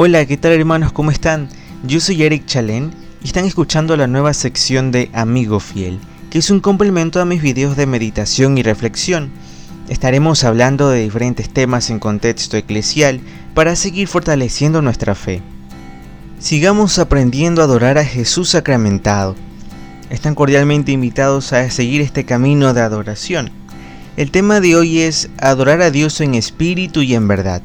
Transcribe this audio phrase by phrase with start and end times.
[0.00, 0.92] Hola, ¿qué tal hermanos?
[0.92, 1.48] ¿Cómo están?
[1.82, 5.98] Yo soy Eric Chalén y están escuchando la nueva sección de Amigo Fiel,
[6.30, 9.32] que es un complemento a mis videos de meditación y reflexión.
[9.88, 13.20] Estaremos hablando de diferentes temas en contexto eclesial
[13.54, 15.42] para seguir fortaleciendo nuestra fe.
[16.38, 19.34] Sigamos aprendiendo a adorar a Jesús sacramentado.
[20.10, 23.50] Están cordialmente invitados a seguir este camino de adoración.
[24.16, 27.62] El tema de hoy es adorar a Dios en espíritu y en verdad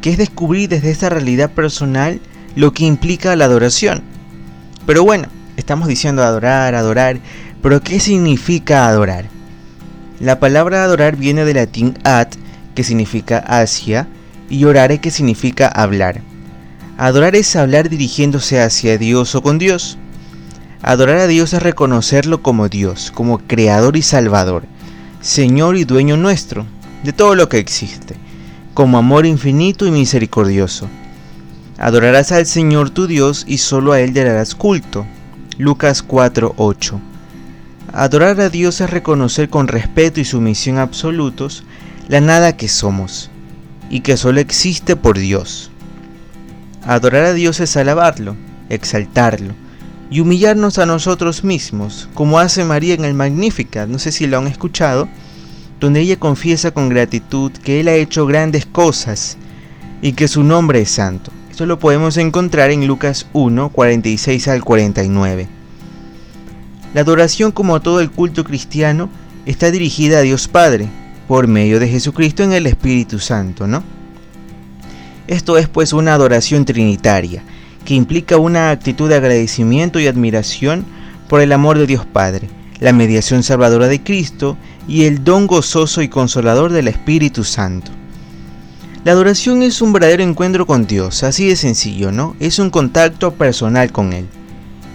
[0.00, 2.20] que es descubrir desde esta realidad personal
[2.56, 4.02] lo que implica la adoración.
[4.86, 7.18] Pero bueno, estamos diciendo adorar, adorar,
[7.62, 9.26] pero ¿qué significa adorar?
[10.18, 12.28] La palabra adorar viene del latín ad,
[12.74, 14.08] que significa hacia,
[14.48, 16.22] y orare, que significa hablar.
[16.98, 19.96] Adorar es hablar dirigiéndose hacia Dios o con Dios.
[20.82, 24.64] Adorar a Dios es reconocerlo como Dios, como Creador y Salvador,
[25.20, 26.66] Señor y Dueño nuestro,
[27.04, 28.16] de todo lo que existe
[28.74, 30.88] como amor infinito y misericordioso.
[31.78, 35.06] Adorarás al Señor tu Dios y solo a Él darás culto.
[35.58, 37.00] Lucas 4:8.
[37.92, 41.64] Adorar a Dios es reconocer con respeto y sumisión absolutos
[42.08, 43.30] la nada que somos
[43.90, 45.70] y que solo existe por Dios.
[46.86, 48.36] Adorar a Dios es alabarlo,
[48.68, 49.54] exaltarlo
[50.10, 54.38] y humillarnos a nosotros mismos, como hace María en el Magnificat, no sé si lo
[54.38, 55.08] han escuchado,
[55.80, 59.38] donde ella confiesa con gratitud que Él ha hecho grandes cosas
[60.02, 61.32] y que su nombre es santo.
[61.50, 65.48] Esto lo podemos encontrar en Lucas 1, 46 al 49.
[66.94, 69.08] La adoración, como todo el culto cristiano,
[69.46, 70.88] está dirigida a Dios Padre,
[71.26, 73.82] por medio de Jesucristo en el Espíritu Santo, ¿no?
[75.28, 77.42] Esto es pues una adoración trinitaria,
[77.84, 80.84] que implica una actitud de agradecimiento y admiración
[81.28, 82.48] por el amor de Dios Padre,
[82.80, 84.56] la mediación salvadora de Cristo
[84.88, 87.92] y el don gozoso y consolador del Espíritu Santo.
[89.04, 92.36] La adoración es un verdadero encuentro con Dios, así de sencillo, ¿no?
[92.40, 94.26] Es un contacto personal con Él.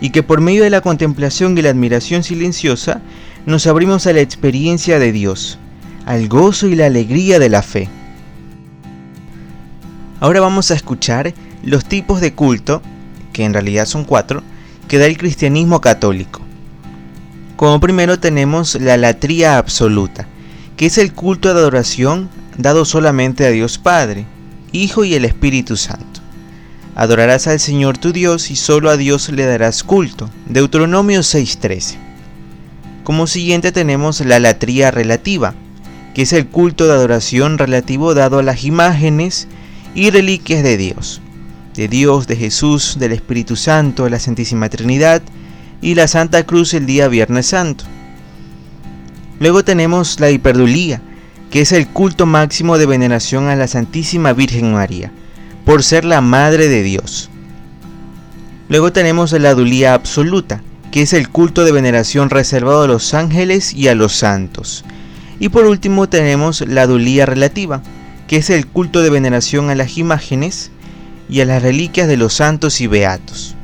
[0.00, 3.00] Y que por medio de la contemplación y la admiración silenciosa
[3.46, 5.58] nos abrimos a la experiencia de Dios,
[6.06, 7.88] al gozo y la alegría de la fe.
[10.20, 12.82] Ahora vamos a escuchar los tipos de culto,
[13.32, 14.42] que en realidad son cuatro,
[14.88, 16.40] que da el cristianismo católico.
[17.56, 20.26] Como primero tenemos la latría absoluta,
[20.76, 24.26] que es el culto de adoración dado solamente a Dios Padre,
[24.72, 26.20] Hijo y el Espíritu Santo.
[26.94, 30.28] Adorarás al Señor tu Dios y solo a Dios le darás culto.
[30.46, 31.96] Deuteronomio 6:13.
[33.04, 35.54] Como siguiente tenemos la latría relativa,
[36.14, 39.48] que es el culto de adoración relativo dado a las imágenes
[39.94, 41.20] y reliquias de Dios,
[41.74, 45.22] de Dios, de Jesús, del Espíritu Santo, de la Santísima Trinidad,
[45.82, 47.84] y la Santa Cruz el día Viernes Santo.
[49.40, 51.02] Luego tenemos la hiperdulía,
[51.50, 55.12] que es el culto máximo de veneración a la Santísima Virgen María,
[55.66, 57.28] por ser la Madre de Dios.
[58.68, 60.62] Luego tenemos la dulía absoluta,
[60.92, 64.84] que es el culto de veneración reservado a los ángeles y a los santos.
[65.40, 67.82] Y por último tenemos la dulía relativa,
[68.28, 70.70] que es el culto de veneración a las imágenes
[71.28, 73.56] y a las reliquias de los santos y beatos.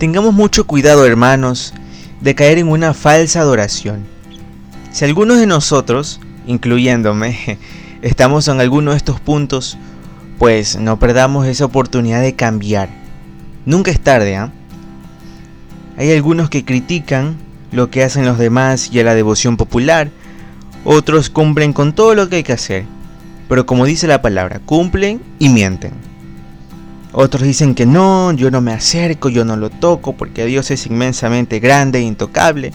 [0.00, 1.74] Tengamos mucho cuidado, hermanos,
[2.22, 4.06] de caer en una falsa adoración.
[4.92, 7.58] Si algunos de nosotros, incluyéndome,
[8.00, 9.76] estamos en alguno de estos puntos,
[10.38, 12.88] pues no perdamos esa oportunidad de cambiar.
[13.66, 14.50] Nunca es tarde, ¿ah?
[15.98, 17.36] Hay algunos que critican
[17.70, 20.10] lo que hacen los demás y a la devoción popular,
[20.86, 22.86] otros cumplen con todo lo que hay que hacer,
[23.50, 26.09] pero como dice la palabra, cumplen y mienten.
[27.12, 30.86] Otros dicen que no, yo no me acerco, yo no lo toco porque Dios es
[30.86, 32.72] inmensamente grande e intocable.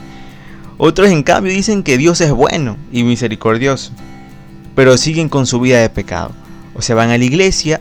[0.77, 3.91] Otros en cambio dicen que Dios es bueno y misericordioso,
[4.75, 6.31] pero siguen con su vida de pecado.
[6.73, 7.79] O sea, van a la iglesia,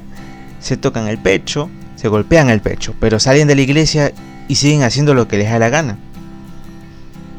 [0.60, 4.12] se tocan el pecho, se golpean el pecho, pero salen de la iglesia
[4.47, 5.98] y siguen haciendo lo que les da la gana.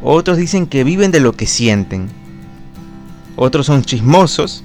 [0.04, 2.10] Otros dicen que viven de lo que sienten.
[3.38, 4.65] Otros son chismosos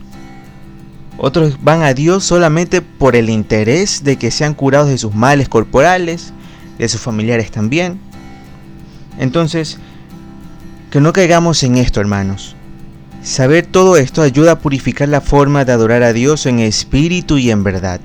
[1.22, 5.50] otros van a Dios solamente por el interés de que sean curados de sus males
[5.50, 6.33] corporales,
[6.78, 8.00] de sus familiares también.
[9.18, 9.78] Entonces,
[10.91, 12.56] que no caigamos en esto, hermanos.
[13.22, 17.50] Saber todo esto ayuda a purificar la forma de adorar a Dios en espíritu y
[17.50, 18.00] en verdad.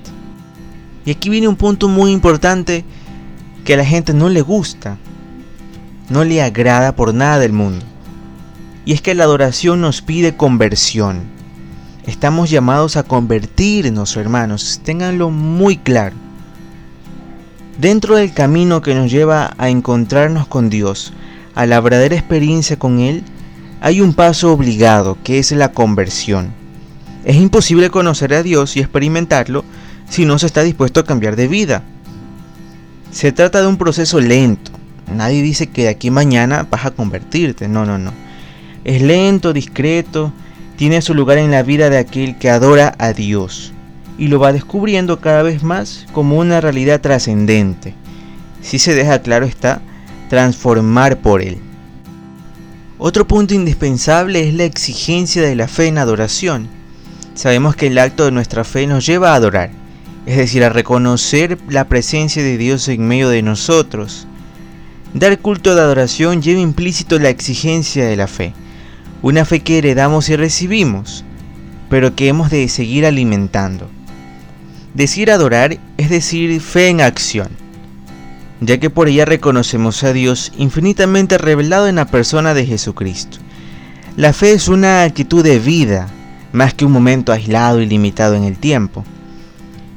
[1.06, 2.84] Y aquí viene un punto muy importante
[3.64, 4.98] que a la gente no le gusta,
[6.10, 7.86] no le agrada por nada del mundo.
[8.84, 11.35] Y es que la adoración nos pide conversión.
[12.06, 16.16] Estamos llamados a convertirnos, hermanos, ténganlo muy claro.
[17.80, 21.14] Dentro del camino que nos lleva a encontrarnos con Dios,
[21.56, 23.24] a la verdadera experiencia con Él,
[23.82, 26.54] hay un paso obligado, que es la conversión.
[27.24, 29.66] Es imposible conocer a Dios y experimentarlo
[30.08, 31.82] si no se está dispuesto a cambiar de vida.
[33.10, 34.70] Se trata de un proceso lento.
[35.12, 37.68] Nadie dice que de aquí mañana vas a convertirte.
[37.68, 38.12] No, no, no.
[38.84, 40.32] Es lento, discreto,
[40.78, 43.74] tiene su lugar en la vida de aquel que adora a Dios
[44.18, 47.94] y lo va descubriendo cada vez más como una realidad trascendente.
[48.62, 49.82] Si se deja claro está,
[50.30, 51.60] transformar por él.
[52.98, 56.70] Otro punto indispensable es la exigencia de la fe en adoración.
[57.34, 59.72] Sabemos que el acto de nuestra fe nos lleva a adorar,
[60.26, 64.28] es decir, a reconocer la presencia de Dios en medio de nosotros.
[65.14, 68.54] Dar culto de adoración lleva implícito la exigencia de la fe,
[69.26, 71.26] una fe que heredamos y recibimos,
[71.90, 73.90] pero que hemos de seguir alimentando.
[74.94, 77.48] Decir adorar es decir fe en acción,
[78.62, 83.40] ya que por ella reconocemos a Dios infinitamente revelado en la persona de Jesucristo.
[84.16, 86.08] La fe es una actitud de vida,
[86.52, 89.04] más que un momento aislado y limitado en el tiempo.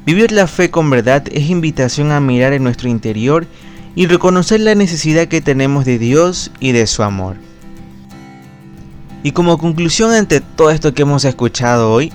[0.07, 3.47] Vivir la fe con verdad es invitación a mirar en nuestro interior
[3.95, 7.37] y reconocer la necesidad que tenemos de Dios y de su amor.
[9.23, 12.13] Y como conclusión ante todo esto que hemos escuchado hoy,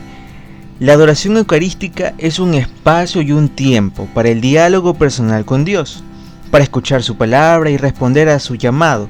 [0.80, 6.04] la adoración eucarística es un espacio y un tiempo para el diálogo personal con Dios,
[6.50, 9.08] para escuchar su palabra y responder a su llamado,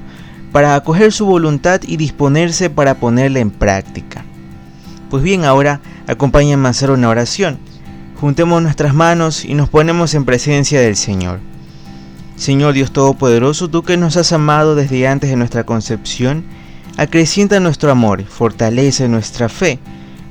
[0.52, 4.24] para acoger su voluntad y disponerse para ponerla en práctica.
[5.10, 7.58] Pues bien, ahora acompáñenme a hacer una oración.
[8.20, 11.40] Juntemos nuestras manos y nos ponemos en presencia del Señor.
[12.36, 16.44] Señor Dios Todopoderoso, tú que nos has amado desde antes de nuestra concepción,
[16.96, 19.78] acrecienta nuestro amor, fortalece nuestra fe,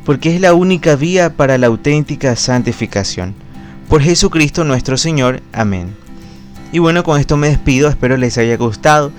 [0.06, 3.34] porque es la única vía para la auténtica santificación.
[3.90, 5.42] Por Jesucristo nuestro Señor.
[5.52, 5.96] Amén.
[6.72, 9.12] Y bueno, con esto me despido, espero les haya gustado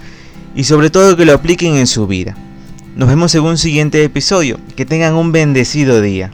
[0.55, 2.35] y sobre todo que lo apliquen en su vida.
[2.97, 4.59] Nos vemos en un siguiente episodio.
[4.77, 6.31] Que tengan un bendecido día.